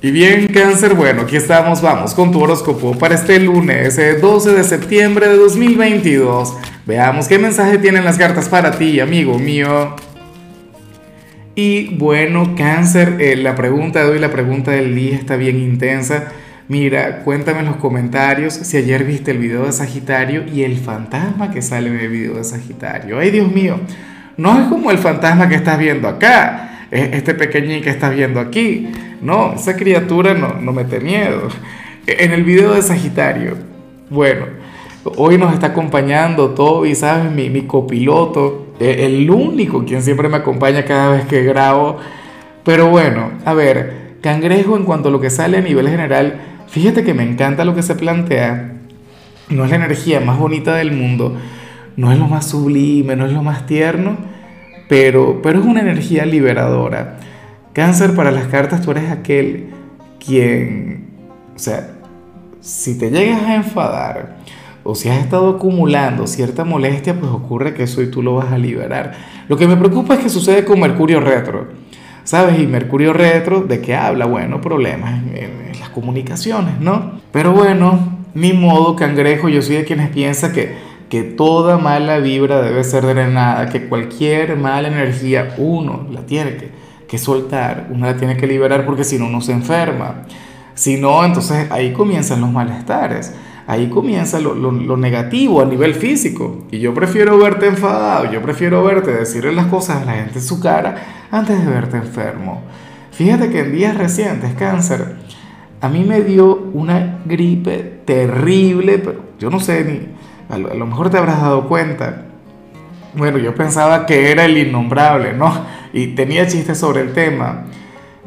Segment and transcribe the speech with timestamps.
[0.00, 4.52] Y bien, cáncer, bueno, aquí estamos, vamos con tu horóscopo para este lunes, 12 eh,
[4.54, 6.54] de septiembre de 2022.
[6.86, 9.96] Veamos qué mensaje tienen las cartas para ti, amigo mío.
[11.56, 16.28] Y bueno, cáncer, eh, la pregunta de hoy, la pregunta del día está bien intensa.
[16.68, 21.50] Mira, cuéntame en los comentarios si ayer viste el video de Sagitario y el fantasma
[21.50, 23.18] que sale en el video de Sagitario.
[23.18, 23.80] Ay, Dios mío,
[24.36, 28.38] no es como el fantasma que estás viendo acá, es este pequeñín que estás viendo
[28.38, 28.86] aquí.
[29.20, 31.48] No, esa criatura no, no mete miedo.
[32.06, 33.56] En el video de Sagitario,
[34.10, 34.46] bueno,
[35.16, 37.30] hoy nos está acompañando Toby, ¿sabes?
[37.30, 41.98] Mi, mi copiloto, e, el único quien siempre me acompaña cada vez que grabo.
[42.64, 47.04] Pero bueno, a ver, cangrejo en cuanto a lo que sale a nivel general, fíjate
[47.04, 48.72] que me encanta lo que se plantea.
[49.50, 51.36] No es la energía más bonita del mundo,
[51.96, 54.16] no es lo más sublime, no es lo más tierno,
[54.88, 57.18] pero, pero es una energía liberadora.
[57.78, 59.68] Cáncer para las cartas, tú eres aquel
[60.18, 61.10] quien,
[61.54, 61.88] o sea,
[62.58, 64.38] si te llegas a enfadar
[64.82, 68.50] o si has estado acumulando cierta molestia, pues ocurre que eso y tú lo vas
[68.50, 69.12] a liberar.
[69.46, 71.68] Lo que me preocupa es que sucede con Mercurio retro.
[72.24, 72.58] ¿Sabes?
[72.58, 74.26] Y Mercurio retro, ¿de qué habla?
[74.26, 77.20] Bueno, problemas en, las comunicaciones, ¿no?
[77.30, 80.74] Pero bueno, ni modo, cangrejo, yo soy de quienes piensan que,
[81.08, 86.87] que toda mala vibra debe ser drenada, que cualquier mala energía uno la tiene que
[87.08, 90.22] que soltar, uno la tiene que liberar porque si no uno se enferma.
[90.74, 93.34] Si no, entonces ahí comienzan los malestares,
[93.66, 96.66] ahí comienza lo, lo, negativo a nivel físico.
[96.70, 100.44] Y yo prefiero verte enfadado, yo prefiero verte decirle las cosas a la gente en
[100.44, 102.62] su cara antes de verte enfermo.
[103.10, 105.16] Fíjate que en días recientes, cáncer,
[105.80, 110.74] a mí me dio una gripe terrible, pero yo no sé ni, a lo, a
[110.74, 112.26] lo mejor te habrás dado cuenta.
[113.14, 115.77] Bueno, yo pensaba que era el innombrable, ¿no?
[115.92, 117.64] Y tenía chistes sobre el tema.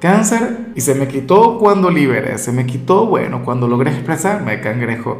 [0.00, 5.18] Cáncer, y se me quitó cuando liberé, se me quitó, bueno, cuando logré expresarme, cangrejo.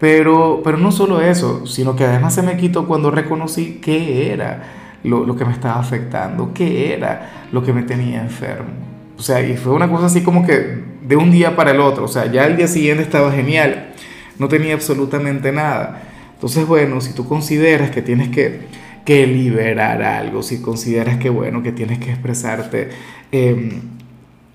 [0.00, 4.64] Pero, pero no solo eso, sino que además se me quitó cuando reconocí qué era
[5.04, 8.70] lo, lo que me estaba afectando, qué era lo que me tenía enfermo.
[9.18, 12.04] O sea, y fue una cosa así como que de un día para el otro,
[12.04, 13.92] o sea, ya el día siguiente estaba genial,
[14.38, 16.02] no tenía absolutamente nada.
[16.34, 18.66] Entonces, bueno, si tú consideras que tienes que
[19.06, 22.90] que liberar algo, si consideras que bueno, que tienes que expresarte
[23.32, 23.70] em,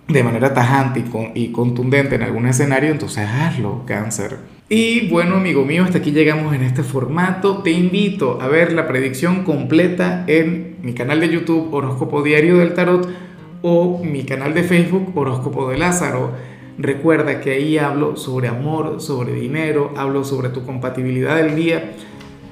[0.08, 4.38] de manera tajante y, y contundente en algún escenario, entonces hazlo, cáncer.
[4.70, 7.62] Y bueno, amigo mío, hasta aquí llegamos en este formato.
[7.62, 12.74] Te invito a ver la predicción completa en mi canal de YouTube Horóscopo Diario del
[12.74, 13.10] Tarot
[13.62, 16.32] o mi canal de Facebook Horóscopo de Lázaro.
[16.78, 21.94] Recuerda que ahí hablo sobre amor, sobre dinero, hablo sobre tu compatibilidad del día